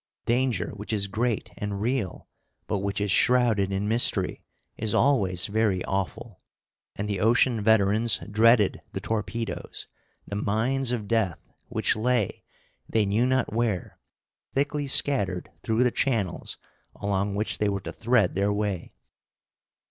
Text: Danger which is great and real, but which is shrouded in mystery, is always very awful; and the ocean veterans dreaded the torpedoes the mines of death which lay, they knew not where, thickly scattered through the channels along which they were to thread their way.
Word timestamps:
Danger 0.25 0.71
which 0.73 0.91
is 0.91 1.05
great 1.05 1.51
and 1.59 1.79
real, 1.79 2.27
but 2.65 2.79
which 2.79 2.99
is 2.99 3.11
shrouded 3.11 3.71
in 3.71 3.87
mystery, 3.87 4.41
is 4.75 4.95
always 4.95 5.45
very 5.45 5.85
awful; 5.85 6.41
and 6.95 7.07
the 7.07 7.19
ocean 7.19 7.61
veterans 7.61 8.19
dreaded 8.31 8.81
the 8.93 8.99
torpedoes 8.99 9.85
the 10.27 10.35
mines 10.35 10.91
of 10.91 11.07
death 11.07 11.37
which 11.69 11.95
lay, 11.95 12.41
they 12.89 13.05
knew 13.05 13.27
not 13.27 13.53
where, 13.53 13.99
thickly 14.55 14.87
scattered 14.87 15.51
through 15.61 15.83
the 15.83 15.91
channels 15.91 16.57
along 16.95 17.35
which 17.35 17.59
they 17.59 17.69
were 17.69 17.79
to 17.81 17.93
thread 17.93 18.33
their 18.33 18.51
way. 18.51 18.95